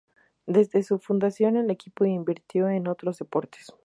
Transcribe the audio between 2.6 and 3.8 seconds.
en otros deportes.